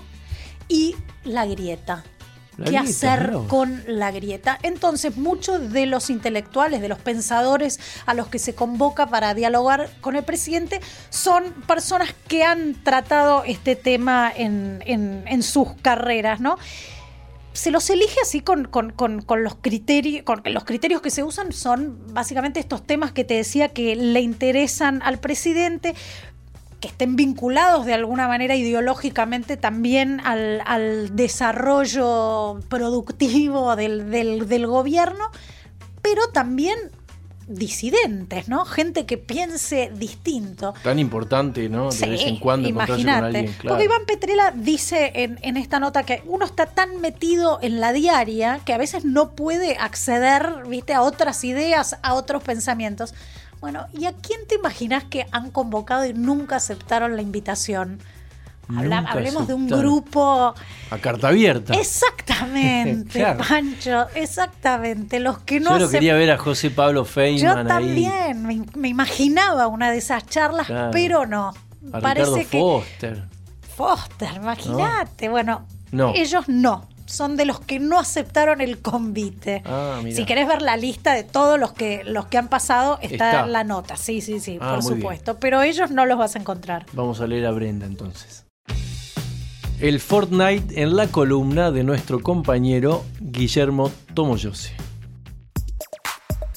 y 0.68 0.96
la 1.24 1.46
grieta 1.46 2.04
qué 2.64 2.78
hacer 2.78 3.34
con 3.48 3.84
la 3.88 4.12
grieta. 4.12 4.58
Entonces, 4.62 5.18
muchos 5.18 5.72
de 5.72 5.86
los 5.86 6.10
intelectuales, 6.10 6.82
de 6.82 6.90
los 6.90 7.00
pensadores 7.00 7.80
a 8.06 8.14
los 8.14 8.28
que 8.28 8.40
se 8.40 8.56
convoca 8.56 9.08
para 9.08 9.34
dialogar 9.34 9.90
con 10.02 10.16
el 10.16 10.24
presidente, 10.24 10.82
son 11.10 11.52
personas 11.68 12.14
que 12.28 12.44
han 12.44 12.76
tratado 12.84 13.44
este 13.46 13.76
tema 13.76 14.32
en, 14.36 15.44
sus 15.44 15.70
carreras, 15.82 16.40
¿no? 16.40 16.58
Se 17.54 17.72
los 17.72 17.90
elige 17.90 18.18
así 18.22 18.42
con, 18.42 18.70
los 18.72 19.56
criterios, 19.56 20.24
con 20.24 20.42
los 20.46 20.64
criterios 20.64 21.02
que 21.02 21.12
se 21.12 21.24
usan 21.24 21.52
son 21.52 22.00
básicamente 22.14 22.60
estos 22.60 22.86
temas 22.86 23.12
que 23.12 23.24
te 23.24 23.34
decía 23.34 23.70
que 23.70 23.96
le 23.96 24.22
interesan 24.22 25.02
al 25.04 25.20
presidente, 25.20 25.94
que 26.80 26.88
estén 26.88 27.16
vinculados 27.16 27.86
de 27.86 27.94
alguna 27.94 28.28
manera 28.28 28.56
ideológicamente 28.56 29.58
también 29.58 30.20
al, 30.22 31.16
desarrollo 31.16 32.60
productivo 32.70 33.76
del, 33.76 34.66
gobierno, 34.66 35.26
pero 36.02 36.28
también 36.30 36.78
disidentes, 37.48 38.48
¿no? 38.48 38.66
Gente 38.66 39.06
que 39.06 39.18
piense 39.18 39.92
distinto. 39.94 40.74
Tan 40.84 41.00
importante, 41.00 41.70
¿no? 41.70 41.90
De 41.90 42.10
vez 42.10 42.22
en 42.24 42.38
cuando 42.38 42.68
imagínate. 42.68 43.54
Porque 43.68 43.86
Iván 43.86 44.06
Petrela 44.06 44.52
dice 44.56 45.12
en, 45.16 45.40
en, 45.42 45.58
esta 45.58 45.80
nota 45.80 46.04
que 46.04 46.24
uno 46.26 46.46
está 46.46 46.66
tan 46.66 47.02
metido 47.02 47.60
en 47.62 47.80
la 47.80 47.94
diaria 47.94 48.62
que 48.66 48.74
a 48.74 48.78
veces 48.78 49.06
no 49.06 49.32
puede 49.32 49.78
acceder, 49.78 50.64
viste, 50.68 50.94
a 50.94 51.02
otras 51.02 51.44
ideas, 51.44 51.98
a 52.02 52.14
otros 52.14 52.44
pensamientos. 52.44 53.14
Bueno, 53.60 53.88
¿y 53.94 54.06
a 54.06 54.14
quién 54.14 54.48
te 54.48 54.56
imaginas 54.56 55.04
que 55.04 55.28
han 55.32 55.52
convocado 55.52 56.06
y 56.06 56.14
nunca 56.14 56.56
aceptaron 56.56 57.16
la 57.16 57.22
invitación? 57.22 58.00
Hablemos 58.78 59.48
de 59.48 59.54
un 59.54 59.68
grupo. 59.68 60.54
A 60.90 60.98
carta 60.98 61.30
abierta. 61.30 61.74
Exactamente, 61.74 63.26
Pancho, 63.50 64.08
exactamente. 64.16 65.20
Los 65.20 65.40
que 65.40 65.60
no. 65.60 65.78
Yo 65.80 65.90
quería 65.90 66.16
ver 66.16 66.32
a 66.32 66.38
José 66.38 66.70
Pablo 66.70 67.06
Feynman. 67.06 67.58
Yo 67.58 67.68
también, 67.68 68.66
Me, 68.76 68.88
imaginaba 68.88 69.68
una 69.68 69.92
de 69.92 69.98
esas 69.98 70.26
charlas, 70.28 70.68
pero 70.92 71.26
no. 71.26 71.54
A 71.94 72.00
Parece 72.00 72.46
que. 72.46 72.60
Foster. 72.60 73.24
Foster, 73.76 74.30
imagínate. 74.36 75.30
Bueno, 75.30 75.66
no. 75.92 76.14
ellos 76.16 76.48
no 76.48 76.88
son 77.12 77.36
de 77.36 77.46
los 77.46 77.60
que 77.60 77.80
no 77.80 78.00
aceptaron 78.00 78.62
el 78.62 78.80
convite. 78.80 79.62
Ah, 79.66 80.02
si 80.12 80.26
querés 80.26 80.48
ver 80.48 80.62
la 80.62 80.78
lista 80.78 81.14
de 81.14 81.24
todos 81.24 81.60
los 81.60 81.74
que, 81.74 82.04
los 82.04 82.28
que 82.28 82.38
han 82.38 82.48
pasado, 82.48 82.98
está, 83.02 83.46
la 83.46 83.64
nota. 83.64 83.98
Sí, 83.98 84.22
sí, 84.22 84.40
sí, 84.40 84.58
ah, 84.62 84.74
por 84.76 84.84
supuesto. 84.84 85.38
Pero 85.40 85.62
ellos 85.62 85.92
no 85.92 86.06
los 86.06 86.18
vas 86.18 86.36
a 86.36 86.40
encontrar. 86.40 86.86
Vamos 86.94 87.22
a 87.22 87.28
leer 87.28 87.46
a 87.46 87.52
Brenda 87.52 87.86
entonces. 87.86 88.46
El 89.82 90.00
Fortnite 90.00 90.80
en 90.80 90.96
la 90.96 91.08
columna 91.08 91.72
de 91.72 91.84
nuestro 91.84 92.22
compañero 92.22 93.04
Guillermo 93.20 93.92
Tomoyose. 94.14 94.76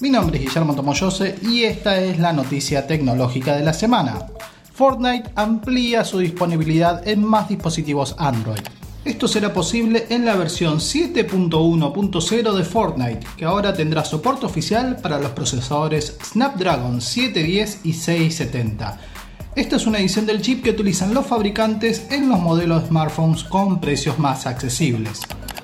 Mi 0.01 0.11
nombre 0.11 0.37
es 0.37 0.45
Guillermo 0.45 0.75
Tomoyose 0.75 1.39
y 1.41 1.63
esta 1.63 1.99
es 2.01 2.19
la 2.19 2.35
noticia 2.35 2.87
tecnológica 2.87 3.57
de 3.57 3.65
la 3.65 3.73
semana. 3.73 4.27
Fortnite 4.75 5.31
amplía 5.37 6.05
su 6.05 6.19
disponibilidad 6.19 7.09
en 7.09 7.25
más 7.25 7.49
dispositivos 7.49 8.15
Android. 8.19 8.61
Esto 9.07 9.27
será 9.27 9.55
posible 9.55 10.05
en 10.11 10.27
la 10.27 10.35
versión 10.35 10.77
7.1.0 10.77 12.53
de 12.53 12.65
Fortnite, 12.65 13.27
que 13.39 13.47
ahora 13.47 13.73
tendrá 13.73 14.05
soporte 14.05 14.45
oficial 14.45 14.97
para 14.97 15.19
los 15.19 15.31
procesadores 15.31 16.19
Snapdragon 16.23 17.01
710 17.01 17.87
y 17.87 17.95
670. 17.95 19.14
Esta 19.57 19.77
es 19.77 19.87
una 19.87 20.01
edición 20.01 20.27
del 20.27 20.43
chip 20.43 20.65
que 20.65 20.71
utilizan 20.71 21.15
los 21.15 21.27
fabricantes 21.27 22.11
en 22.11 22.29
los 22.29 22.41
modelos 22.41 22.83
de 22.83 22.89
smartphones 22.89 23.45
con 23.45 23.81
precios 23.81 24.19
más 24.19 24.47
accesibles. 24.47 25.21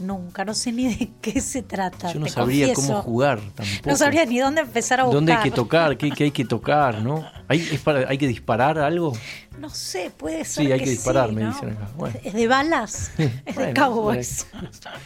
Nunca, 0.00 0.44
no 0.44 0.54
sé 0.54 0.72
ni 0.72 0.94
de 0.94 1.10
qué 1.20 1.40
se 1.40 1.62
trata. 1.62 2.12
Yo 2.12 2.20
no 2.20 2.26
sabría 2.26 2.72
cómo 2.72 3.02
jugar 3.02 3.38
tampoco. 3.54 3.90
No 3.90 3.96
sabría 3.96 4.24
ni 4.24 4.38
dónde 4.38 4.62
empezar 4.62 5.00
a 5.00 5.04
buscar. 5.04 5.16
¿Dónde 5.16 5.32
hay 5.32 5.42
que 5.42 5.50
tocar? 5.50 5.96
¿Qué, 5.96 6.10
qué 6.10 6.24
hay 6.24 6.30
que 6.30 6.44
tocar? 6.46 7.02
¿no? 7.02 7.24
¿Hay, 7.48 7.60
es 7.60 7.80
para, 7.80 8.08
¿Hay 8.08 8.18
que 8.18 8.26
disparar 8.26 8.78
algo? 8.78 9.12
No 9.60 9.68
sé, 9.68 10.10
puede 10.16 10.42
ser. 10.46 10.64
Sí, 10.64 10.72
hay 10.72 10.78
que, 10.80 10.88
disparar, 10.88 11.32
me 11.32 11.44
dicen 11.44 11.72
acá. 11.72 11.90
¿Es 12.24 12.32
de 12.32 12.48
balas? 12.48 13.10
es 13.44 13.56
de 13.56 13.74
cowboys. 13.74 14.46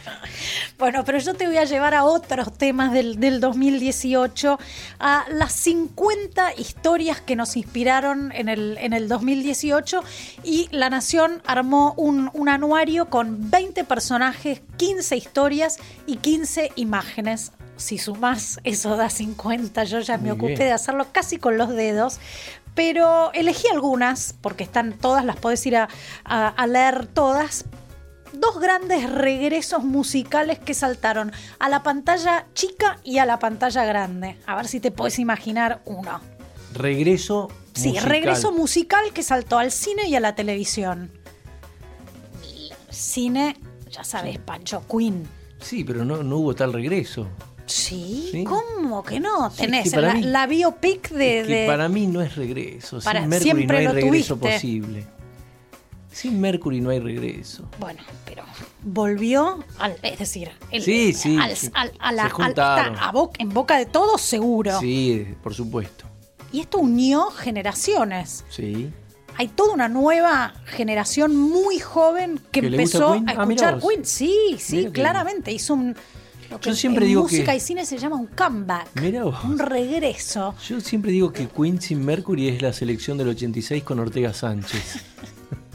bueno, 0.79 1.03
pero 1.03 1.17
yo 1.17 1.33
te 1.33 1.45
voy 1.45 1.57
a 1.57 1.65
llevar 1.65 1.93
a 1.93 2.05
otros 2.05 2.57
temas 2.57 2.93
del, 2.93 3.41
2018, 3.41 4.57
a 4.99 5.25
las 5.29 5.51
50 5.51 6.53
historias 6.53 7.19
que 7.19 7.35
nos 7.35 7.57
inspiraron 7.57 8.31
en 8.31 8.47
el, 8.47 8.77
en 8.79 8.93
el 8.93 9.09
2018 9.09 10.01
y 10.45 10.69
La 10.71 10.89
Nación 10.89 11.41
armó 11.45 11.93
un, 11.97 12.29
un 12.33 12.47
anuario 12.47 13.09
con 13.09 13.51
20 13.51 13.83
personajes, 13.83 14.61
15 14.77 15.17
historias 15.17 15.79
y 16.05 16.15
15 16.15 16.71
imágenes 16.77 17.51
si 17.77 17.97
sumás, 17.97 18.61
eso 18.63 18.95
da 18.95 19.09
50. 19.09 19.83
Yo 19.83 19.99
ya 19.99 20.17
me 20.17 20.31
ocupé 20.31 20.63
de 20.63 20.71
hacerlo 20.71 21.07
casi 21.11 21.37
con 21.37 21.57
los 21.57 21.69
dedos 21.69 22.19
pero 22.75 23.31
elegí 23.33 23.67
algunas, 23.69 24.35
porque 24.41 24.63
están 24.63 24.93
todas, 24.93 25.25
las 25.25 25.37
podés 25.37 25.65
ir 25.65 25.77
a, 25.77 25.87
leer 26.67 27.07
todas. 27.07 27.65
Dos 28.33 28.59
grandes 28.59 29.09
regresos 29.09 29.83
musicales 29.83 30.59
que 30.59 30.73
saltaron 30.73 31.31
a 31.57 31.69
la 31.69 31.83
pantalla 31.83 32.47
chica 32.53 32.99
y 33.03 33.19
a 33.19 33.25
la 33.25 33.39
pantalla 33.39 33.85
grande. 33.85 34.37
A 34.45 34.57
ver 34.57 34.67
si 34.67 34.81
te 34.81 34.91
puedes 34.91 35.19
imaginar 35.19 35.81
uno. 35.85 36.19
Regreso 36.73 37.49
Sí, 37.73 37.89
musical. 37.89 38.09
regreso 38.09 38.51
musical 38.51 39.13
que 39.13 39.23
saltó 39.23 39.57
al 39.57 39.71
cine 39.71 40.07
y 40.07 40.15
a 40.15 40.19
la 40.19 40.35
televisión. 40.35 41.11
Cine, 42.89 43.57
ya 43.89 44.03
sabes, 44.03 44.37
Pancho 44.39 44.83
Queen. 44.87 45.27
Sí, 45.59 45.83
pero 45.83 46.05
no, 46.05 46.23
no 46.23 46.37
hubo 46.37 46.55
tal 46.55 46.73
regreso. 46.73 47.27
Sí, 47.65 48.29
Sí. 48.31 48.43
¿cómo 48.43 49.03
que 49.03 49.19
no? 49.19 49.49
Sí, 49.49 49.57
Tenés 49.63 49.91
que 49.91 49.99
la, 50.01 50.13
mí- 50.13 50.21
la 50.23 50.45
biopic 50.47 51.09
de... 51.09 51.39
Es 51.41 51.47
que 51.47 51.53
de- 51.61 51.67
para 51.67 51.89
mí 51.89 52.05
no 52.07 52.21
es 52.21 52.35
regreso. 52.35 52.99
Para- 53.03 53.21
Sin 53.21 53.29
Mercury 53.29 53.65
no 53.67 53.73
hay 53.77 53.87
regreso 53.87 54.35
tuviste. 54.37 54.53
posible. 54.55 55.07
Sin 56.11 56.39
Mercury 56.39 56.79
no 56.81 56.91
hay 56.91 56.99
regreso. 56.99 57.67
Bueno, 57.79 58.01
pero 58.25 58.43
volvió, 58.83 59.63
al, 59.79 59.97
es 60.01 60.19
decir, 60.19 60.51
el- 60.71 60.83
Sí, 60.83 61.11
sí, 61.13 61.37
al- 61.41 61.55
sí. 61.55 61.69
al- 61.73 61.91
a 61.99 62.11
la- 62.11 62.25
al- 62.25 62.53
a 62.59 63.11
en 63.39 63.49
boca 63.49 63.77
de 63.77 63.85
todos 63.85 64.21
seguro. 64.21 64.79
Sí, 64.79 65.27
por 65.43 65.53
supuesto. 65.53 66.05
Y 66.51 66.61
esto 66.61 66.77
unió 66.77 67.31
generaciones. 67.31 68.45
Sí. 68.49 68.89
Hay 69.37 69.49
toda 69.49 69.73
una 69.73 69.89
nueva 69.89 70.53
generación 70.65 71.35
muy 71.35 71.79
joven 71.79 72.39
que, 72.51 72.61
¿Que 72.61 72.69
le 72.69 72.77
gusta 72.77 72.97
empezó 72.99 73.13
a 73.13 73.23
Ah, 73.27 73.41
escuchar 73.43 73.79
vos. 73.81 73.89
Queen. 73.89 74.05
Sí, 74.05 74.55
sí, 74.59 74.87
claramente. 74.93 75.51
Hizo 75.51 75.73
un. 75.73 75.97
Yo 76.61 76.73
siempre 76.75 77.05
en 77.05 77.09
digo 77.09 77.23
música 77.23 77.51
que- 77.51 77.57
y 77.57 77.59
cine 77.59 77.85
se 77.85 77.97
llama 77.97 78.15
un 78.15 78.27
comeback. 78.27 78.87
Vos. 79.23 79.43
Un 79.43 79.59
regreso. 79.59 80.55
Yo 80.67 80.79
siempre 80.81 81.11
digo 81.11 81.31
que 81.33 81.47
Queen 81.47 81.81
sin 81.81 82.03
Mercury 82.05 82.47
es 82.49 82.61
la 82.61 82.73
selección 82.73 83.17
del 83.17 83.29
86 83.29 83.83
con 83.83 83.99
Ortega 83.99 84.33
Sánchez. 84.33 85.03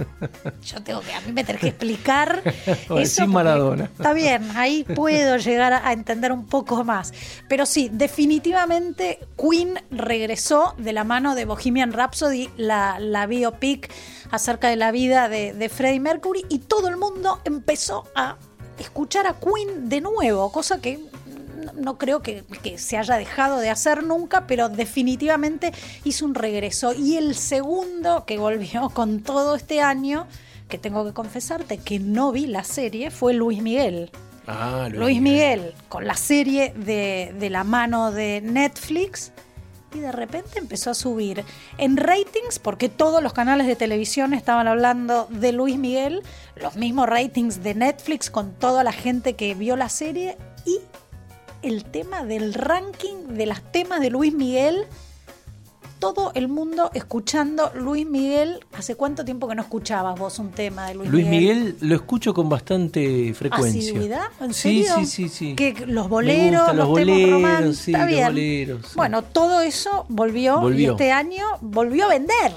Yo 0.64 0.82
tengo 0.82 1.00
que, 1.00 1.12
a 1.12 1.20
mí 1.20 1.32
me 1.32 1.44
tenés 1.44 1.60
que 1.60 1.68
explicar 1.68 2.42
Bueno, 2.88 3.02
eso. 3.02 3.22
sin 3.22 3.30
Maradona. 3.30 3.84
Está 3.84 4.12
bien, 4.14 4.42
ahí 4.56 4.84
puedo 4.84 5.36
llegar 5.36 5.72
a, 5.74 5.86
a 5.86 5.92
entender 5.92 6.32
un 6.32 6.46
poco 6.46 6.84
más. 6.84 7.12
Pero 7.48 7.66
sí, 7.66 7.90
definitivamente 7.92 9.18
Queen 9.36 9.74
regresó 9.90 10.74
de 10.78 10.92
la 10.94 11.04
mano 11.04 11.34
de 11.34 11.44
Bohemian 11.44 11.92
Rhapsody, 11.92 12.48
la, 12.56 12.98
la 12.98 13.26
biopic 13.26 13.90
acerca 14.30 14.68
de 14.68 14.76
la 14.76 14.90
vida 14.90 15.28
de, 15.28 15.52
de 15.52 15.68
Freddie 15.68 16.00
Mercury, 16.00 16.46
y 16.48 16.60
todo 16.60 16.88
el 16.88 16.96
mundo 16.96 17.40
empezó 17.44 18.04
a 18.14 18.36
escuchar 18.80 19.26
a 19.26 19.37
Queen 19.38 19.88
de 19.88 20.00
nuevo, 20.00 20.50
cosa 20.50 20.80
que 20.80 20.99
no- 21.76 21.99
creo 21.99 22.20
que, 22.22 22.42
que 22.62 22.78
se 22.78 22.96
haya 22.96 23.16
dejado 23.16 23.58
de 23.58 23.70
hacer 23.70 24.02
nunca, 24.02 24.46
pero 24.46 24.68
definitivamente 24.68 25.72
hizo 26.04 26.25
un 26.25 26.34
regreso. 26.34 26.92
Y 26.94 27.16
el 27.16 27.34
segundo 27.34 28.25
que 28.26 28.38
volvió 28.38 28.88
con 28.94 29.20
todo 29.22 29.54
este 29.54 29.80
año, 29.80 30.26
que 30.68 30.78
tengo 30.78 31.04
que 31.04 31.12
confesarte 31.12 31.78
que 31.78 31.99
no 31.99 32.32
vi 32.32 32.46
la 32.46 32.64
serie, 32.64 33.10
fue 33.10 33.32
Luis 33.34 33.60
Miguel. 33.62 34.10
Ah, 34.46 34.88
Luis 34.90 35.20
Miguel, 35.20 35.75
con 35.88 36.06
la 36.06 36.14
serie 36.16 36.72
de, 36.75 37.34
de 37.38 37.50
la 37.50 37.62
mano 37.62 38.10
de 38.10 38.40
Netflix. 38.40 39.32
Y 39.92 39.99
de 39.99 40.12
repente 40.12 40.59
empezó 40.59 40.90
a 40.90 40.94
subir 40.94 41.44
en 41.76 41.97
ratings, 41.97 42.59
porque 42.61 42.88
todos 42.88 43.23
los 43.23 43.32
canales 43.32 43.66
de 43.66 43.75
televisión 43.75 44.35
estaban 44.35 44.68
hablando 44.68 45.26
de 45.30 45.52
Luis 45.52 45.78
Miguel, 45.78 46.23
los 46.54 46.76
mismos 46.76 47.09
ratings 47.09 47.62
de 47.62 47.75
Netflix 47.75 48.30
con 48.30 48.52
toda 48.52 48.85
la 48.85 48.92
gente 48.92 49.35
que 49.35 49.54
vio 49.54 49.76
la 49.76 49.88
serie 49.88 50.38
y 50.64 50.78
el 51.62 51.85
tema 51.85 52.25
del 52.25 52.54
ranking 52.54 53.28
de 53.28 53.47
los 53.47 53.62
temas 53.73 54.00
de 54.00 54.11
Luis 54.11 54.32
Miguel. 54.32 54.87
Todo 56.00 56.33
el 56.35 56.49
mundo 56.49 56.90
escuchando 56.95 57.71
Luis 57.75 58.07
Miguel. 58.07 58.64
¿Hace 58.73 58.95
cuánto 58.95 59.23
tiempo 59.25 59.47
que 59.47 59.54
no 59.54 59.61
escuchabas 59.61 60.19
vos 60.19 60.38
un 60.38 60.50
tema 60.50 60.88
de 60.88 60.95
Luis, 60.95 61.11
Luis 61.11 61.26
Miguel 61.26 61.76
lo 61.80 61.95
escucho 61.95 62.33
con 62.33 62.49
bastante 62.49 63.35
frecuencia. 63.35 63.80
¿Asiduidad? 63.83 64.23
¿En 64.40 64.54
sí, 64.54 64.83
serio? 64.83 64.95
sí, 65.00 65.07
sí, 65.07 65.28
sí. 65.28 65.54
Que 65.54 65.85
los 65.87 66.09
boleros, 66.09 66.69
los, 66.69 66.88
los 66.88 66.95
temas 66.95 67.16
boleros, 67.16 67.30
románticos, 67.30 67.76
sí, 67.76 67.92
está 67.92 68.07
los 68.11 68.25
boleros, 68.25 68.87
sí. 68.87 68.92
Bueno, 68.97 69.23
todo 69.23 69.61
eso 69.61 70.07
volvió, 70.09 70.73
y 70.73 70.87
este 70.87 71.12
año 71.12 71.45
volvió 71.61 72.07
a 72.07 72.09
vender 72.09 72.52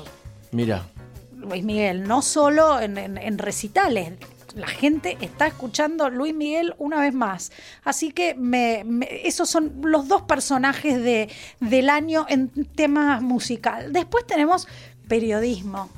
Mira, 0.52 0.84
Luis 1.38 1.64
Miguel, 1.66 2.04
no 2.08 2.22
solo 2.22 2.80
en, 2.80 2.98
en- 2.98 3.18
en 3.18 3.38
recitales. 3.38 4.14
La 4.56 4.68
gente 4.68 5.18
está 5.22 5.48
escuchando 5.48 6.10
Luis 6.10 6.34
Miguel 6.36 6.76
una 6.78 7.00
vez 7.00 7.14
más. 7.14 7.52
Así 7.84 8.12
que 8.12 8.36
me- 8.36 8.84
me- 8.86 9.10
esos 9.28 9.50
son 9.50 9.74
los 9.84 10.08
dos 10.08 10.22
personajes 10.24 11.02
de, 11.02 11.30
del 11.60 11.90
año 11.90 12.26
en 12.30 12.50
tema 12.76 13.20
musical. 13.20 13.92
Después 13.94 14.28
tenemos 14.28 14.68
periodismo. 15.08 15.90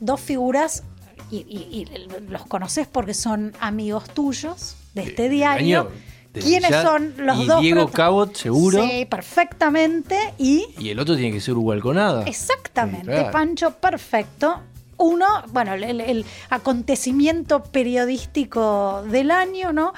Dos 0.00 0.20
figuras, 0.20 0.82
y, 1.30 1.38
y- 1.38 1.86
y 1.90 2.30
los 2.30 2.44
conoces 2.46 2.86
porque 2.86 3.14
son 3.14 3.54
amigos 3.60 4.04
tuyos 4.10 4.76
de 4.94 5.02
este 5.04 5.28
diario. 5.28 5.80
año, 5.80 5.90
¿Quiénes 6.34 6.70
ya, 6.70 6.82
son 6.82 7.14
los 7.16 7.40
y 7.40 7.46
dos? 7.46 7.60
Diego 7.62 7.90
Cabot, 7.90 8.34
seguro. 8.36 8.86
Sí, 8.86 9.06
perfectamente. 9.06 10.18
Y 10.36 10.66
y 10.78 10.90
el 10.90 10.98
otro 10.98 11.16
tiene 11.16 11.32
que 11.32 11.40
ser 11.40 11.54
Hugo 11.54 11.72
Exactamente, 12.26 13.06
Sí, 13.06 13.10
claro. 13.10 13.30
Pancho, 13.32 13.70
perfecto. 13.72 14.60
Uno, 14.98 15.26
bueno, 15.48 15.74
el, 15.74 16.24
acontecimiento 16.48 17.62
periodístico 17.62 19.02
del 19.10 19.30
año, 19.30 19.72
¿no? 19.72 19.92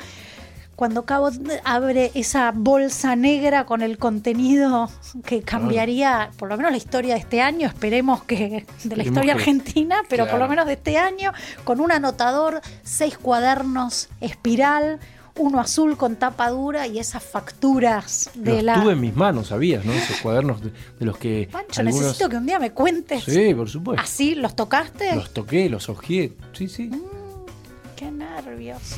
Cuando 0.75 1.05
Cabo 1.05 1.31
abre 1.65 2.13
esa 2.15 2.53
bolsa 2.55 3.17
negra 3.17 3.67
con 3.67 3.83
el 3.83 3.99
contenido 3.99 4.89
que 5.25 5.43
cambiaría, 5.43 6.31
por 6.39 6.49
lo 6.49 6.57
menos 6.57 6.71
la 6.71 6.77
historia 6.77 7.15
de 7.15 7.21
este 7.21 7.41
año, 7.43 7.67
esperemos 7.67 8.23
que 8.23 8.65
de 8.85 8.97
la 8.97 9.03
historia 9.03 9.35
que- 9.35 9.41
argentina, 9.41 10.03
pero 10.09 10.29
por 10.29 10.39
lo 10.39 10.47
menos 10.47 10.67
de 10.67 10.75
este 10.75 10.97
año, 10.97 11.33
con 11.65 11.81
un 11.81 11.91
anotador, 11.91 12.61
seis 12.85 13.19
cuadernos, 13.19 14.09
espiral, 14.21 15.01
uno 15.39 15.61
azul 15.61 15.97
con 15.97 16.17
tapa 16.17 16.51
dura 16.51 16.87
y 16.87 16.99
esas 16.99 17.23
facturas 17.23 18.31
de 18.35 18.55
Los 18.57 18.63
la... 18.65 18.83
tuve 18.83 18.93
en 18.93 19.01
mis 19.01 19.17
manos, 19.17 19.49
¿sabías? 19.49 19.85
¿no? 19.85 19.93
Esos 19.93 20.21
cuadernos 20.21 20.61
de, 20.61 20.71
de 20.99 21.07
los 21.07 21.17
que 21.19 21.49
Pancho, 21.51 21.81
algunos... 21.81 22.01
necesito 22.03 22.29
que 22.29 22.37
un 22.37 22.47
día 22.47 22.59
me 22.59 22.73
cuentes. 22.73 23.25
Sí, 23.25 23.55
por 23.55 23.69
supuesto. 23.69 24.03
¿Así 24.03 24.35
los 24.35 24.55
tocaste? 24.55 25.15
Los 25.15 25.33
toqué, 25.33 25.69
los 25.69 25.89
hojeé. 25.89 26.33
Sí, 26.53 26.69
sí. 26.69 26.91
Qué 27.97 28.11
nervios. 28.11 28.97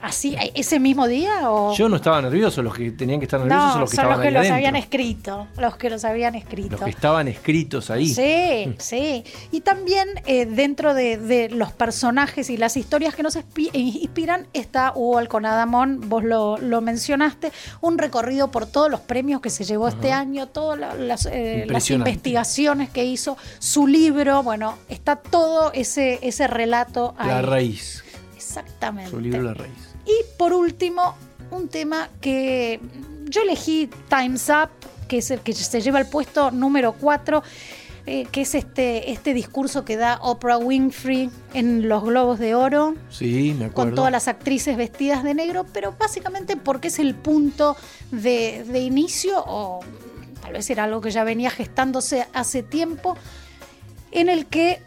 ¿Así, 0.00 0.36
e- 0.36 0.52
ese 0.54 0.78
mismo 0.78 1.08
día 1.08 1.50
o...? 1.50 1.74
Yo 1.74 1.88
no 1.88 1.96
estaba 1.96 2.22
nervioso, 2.22 2.62
los 2.62 2.72
que 2.74 2.92
tenían 2.92 3.18
que 3.18 3.24
estar 3.26 3.40
nerviosos 3.40 3.66
no, 3.66 3.72
son 3.72 3.80
los 3.80 3.90
que 3.90 3.96
son 3.96 4.04
estaban 4.04 4.18
los 4.18 4.22
que 4.32 4.38
ahí 4.38 4.44
los 4.48 4.52
habían 4.52 4.76
escrito. 4.76 5.46
Los 5.58 5.76
que 5.76 5.90
los 5.90 6.04
habían 6.04 6.34
escrito. 6.36 6.70
Los 6.72 6.80
que 6.82 6.90
estaban 6.90 7.26
escritos 7.26 7.90
ahí. 7.90 8.06
Sí, 8.08 8.74
sí. 8.78 9.24
Y 9.50 9.60
también 9.62 10.08
eh, 10.26 10.46
dentro 10.46 10.94
de, 10.94 11.16
de 11.18 11.48
los 11.50 11.72
personajes 11.72 12.48
y 12.50 12.56
las 12.56 12.76
historias 12.76 13.14
que 13.14 13.22
nos 13.24 13.34
eh, 13.36 13.44
inspiran 13.72 14.46
está 14.52 14.92
Hugo 14.94 15.18
Alconadamón, 15.18 16.08
vos 16.08 16.22
lo, 16.22 16.58
lo 16.58 16.80
mencionaste, 16.80 17.50
un 17.80 17.98
recorrido 17.98 18.52
por 18.52 18.66
todos 18.66 18.88
los 18.90 19.00
premios 19.00 19.40
que 19.40 19.50
se 19.50 19.64
llevó 19.64 19.88
este 19.88 20.12
año, 20.12 20.46
todas 20.46 20.78
la- 20.78 20.94
las, 20.94 21.26
eh, 21.26 21.66
investigaciones 21.90 22.90
que 22.90 23.04
hizo, 23.04 23.36
su 23.58 23.86
libro, 23.88 24.42
bueno, 24.42 24.76
está 24.88 25.16
todo 25.16 25.72
ese, 25.72 26.18
ese 26.22 26.46
relato 26.46 27.14
ahí. 27.18 27.28
La 27.28 27.42
raíz. 27.42 28.04
Exactamente. 28.36 29.10
Su 29.10 29.20
libro 29.20 29.42
La 29.42 29.54
raíz. 29.54 29.87
Y 30.08 30.24
por 30.38 30.52
último, 30.54 31.14
un 31.50 31.68
tema 31.68 32.08
que 32.20 32.80
yo 33.26 33.42
elegí 33.42 33.90
Time's 34.08 34.48
Up, 34.48 34.70
que 35.06 35.18
es 35.18 35.30
el 35.30 35.40
que 35.40 35.52
se 35.52 35.80
lleva 35.82 36.00
el 36.00 36.06
puesto 36.06 36.50
número 36.50 36.94
4, 36.94 37.42
que 38.32 38.40
es 38.40 38.54
este, 38.54 39.10
este 39.12 39.34
discurso 39.34 39.84
que 39.84 39.98
da 39.98 40.18
Oprah 40.22 40.56
Winfrey 40.56 41.28
en 41.52 41.90
los 41.90 42.02
Globos 42.02 42.38
de 42.38 42.54
Oro, 42.54 42.94
Sí, 43.10 43.54
me 43.58 43.66
acuerdo. 43.66 43.74
con 43.90 43.94
todas 43.94 44.10
las 44.12 44.28
actrices 44.28 44.78
vestidas 44.78 45.22
de 45.24 45.34
negro, 45.34 45.66
pero 45.74 45.94
básicamente 45.98 46.56
porque 46.56 46.88
es 46.88 46.98
el 46.98 47.14
punto 47.14 47.76
de, 48.10 48.64
de 48.66 48.78
inicio, 48.80 49.44
o 49.46 49.80
tal 50.40 50.54
vez 50.54 50.70
era 50.70 50.84
algo 50.84 51.02
que 51.02 51.10
ya 51.10 51.22
venía 51.22 51.50
gestándose 51.50 52.26
hace 52.32 52.62
tiempo, 52.62 53.14
en 54.10 54.30
el 54.30 54.46
que 54.46 54.80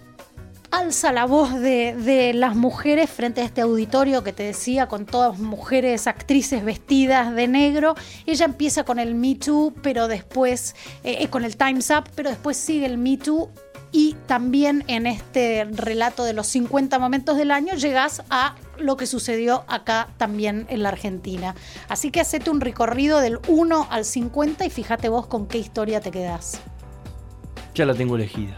alza 0.71 1.11
la 1.11 1.25
voz 1.25 1.53
de, 1.53 2.31
las 2.33 2.55
mujeres 2.55 3.09
frente 3.09 3.41
a 3.41 3.43
este 3.43 3.61
auditorio 3.61 4.23
que 4.23 4.33
te 4.33 4.43
decía, 4.43 4.87
con 4.87 5.05
todas 5.05 5.37
mujeres 5.37 6.07
actrices 6.07 6.63
vestidas 6.63 7.35
de 7.35 7.47
negro. 7.47 7.95
Ella 8.25 8.45
empieza 8.45 8.83
con 8.83 8.97
el 8.97 9.13
Me 9.13 9.35
Too, 9.35 9.73
pero 9.81 10.07
después, 10.07 10.75
eh, 11.03 11.27
con 11.27 11.43
el 11.43 11.57
Time's 11.57 11.89
Up, 11.89 12.09
pero 12.15 12.29
después 12.29 12.57
sigue 12.57 12.85
el 12.85 12.97
Me 12.97 13.17
Too. 13.17 13.49
Y 13.93 14.15
también 14.25 14.85
en 14.87 15.05
este 15.05 15.67
relato 15.69 16.23
de 16.23 16.31
los 16.31 16.47
50 16.47 16.97
momentos 16.97 17.35
del 17.35 17.51
año 17.51 17.75
llegas 17.75 18.23
a 18.29 18.55
lo 18.77 18.95
que 18.95 19.05
sucedió 19.05 19.65
acá 19.67 20.07
también 20.15 20.65
en 20.69 20.81
la 20.83 20.89
Argentina. 20.89 21.55
Así 21.89 22.09
que 22.09 22.21
hacete 22.21 22.49
un 22.49 22.61
recorrido 22.61 23.19
del 23.19 23.39
1 23.49 23.87
al 23.89 24.05
50 24.05 24.65
y 24.65 24.69
fíjate 24.69 25.09
vos 25.09 25.27
con 25.27 25.45
qué 25.45 25.57
historia 25.57 25.99
te 25.99 26.09
quedás. 26.09 26.61
Ya 27.75 27.85
la 27.85 27.93
tengo 27.93 28.15
elegida. 28.15 28.57